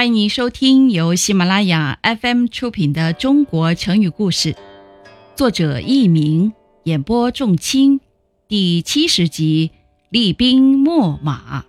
[0.00, 4.54] 欢迎您收听由喜马拉雅 FM 出品的《中国成语故事》，
[5.36, 8.00] 作者佚名，演播仲卿，
[8.48, 9.72] 第七十集：
[10.08, 11.66] 厉兵秣马。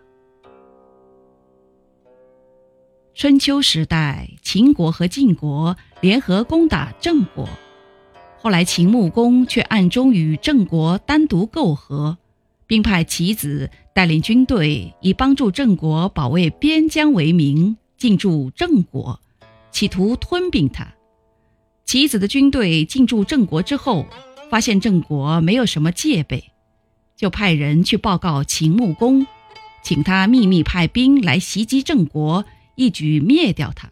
[3.13, 7.49] 春秋时代，秦国和晋国联合攻打郑国，
[8.39, 12.17] 后来秦穆公却暗中与郑国单独媾和，
[12.65, 17.75] 并派其子带领军队，以帮助郑国保卫边疆为名。
[18.01, 19.19] 进驻郑国，
[19.69, 20.87] 企图吞并他。
[21.85, 24.07] 棋子的军队进驻郑国之后，
[24.49, 26.45] 发现郑国没有什么戒备，
[27.15, 29.27] 就派人去报告秦穆公，
[29.83, 33.91] 请他秘密派兵来袭击郑国，一举灭掉他。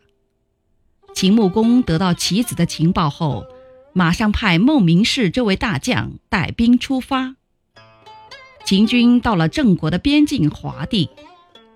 [1.13, 3.46] 秦穆公得到棋子的情报后，
[3.94, 7.35] 马上派孟明视这位大将带兵出发。
[8.66, 11.12] 秦军到了郑国的边境华地。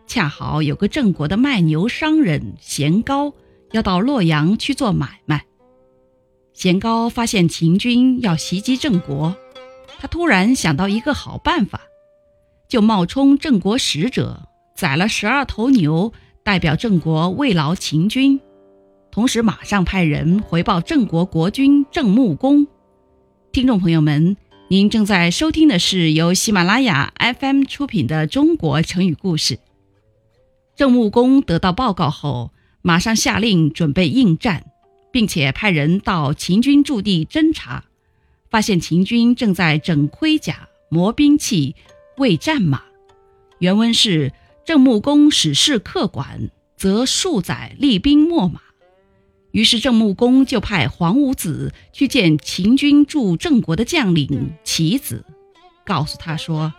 [0.05, 3.33] 恰好有个郑国的卖牛商人贤高
[3.71, 5.45] 要到洛阳去做买卖。
[6.53, 9.35] 贤高发现秦军要袭击郑国，
[9.99, 11.81] 他突然想到一个好办法，
[12.67, 18.39] 就冒充郑国使者，宰了十二头牛，代表郑国慰劳秦军，
[19.09, 22.67] 同时马上派人回报郑国国君郑穆公。
[23.51, 29.55] 听众朋友们，您正在收听的是由喜马拉雅 FM 出品的《中国成语故事》。
[30.75, 34.65] 郑穆公得到报告后，马上下令准备应战，
[35.11, 37.83] 并且派人到秦军驻地侦查，
[38.49, 41.75] 发现秦军正在整盔甲、磨兵器、
[42.17, 42.81] 喂战马。
[43.59, 44.33] 原文是：
[44.65, 48.59] 郑穆公使事客管，则数载厉兵秣马。
[49.51, 55.23] 于是郑穆公就派黄武子去见秦军驻郑国的将领齐子，
[55.85, 56.73] 告诉他说：“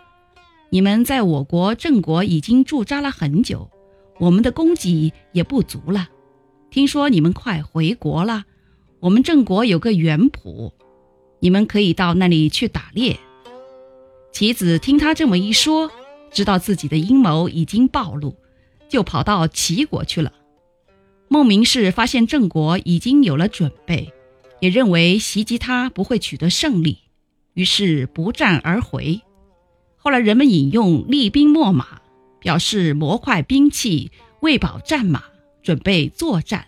[0.69, 3.69] 你们在我国郑国已经驻扎了很久。”
[4.17, 6.09] 我们的供给也不足了，
[6.69, 8.45] 听说你们快回国了，
[8.99, 10.71] 我们郑国有个原圃，
[11.39, 13.19] 你们可以到那里去打猎。
[14.31, 15.91] 棋子听他这么一说，
[16.31, 18.35] 知道自己的阴谋已经暴露，
[18.89, 20.31] 就跑到齐国去了。
[21.27, 24.13] 孟明视发现郑国已经有了准备，
[24.59, 26.99] 也认为袭击他不会取得胜利，
[27.53, 29.21] 于是不战而回。
[29.97, 32.01] 后来人们引用“厉兵秣马”。
[32.45, 34.11] 表示磨快兵器，
[34.41, 35.23] 喂饱战马，
[35.63, 36.67] 准备作战，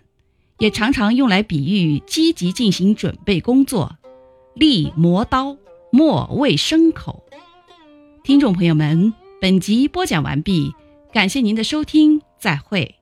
[0.58, 3.96] 也常常用来比喻积极进行准备工作。
[4.56, 5.56] 利磨刀，
[5.92, 7.24] 秣喂牲口。
[8.24, 10.74] 听众朋友们，本集播讲完毕，
[11.14, 12.97] 感谢您的收听，再会。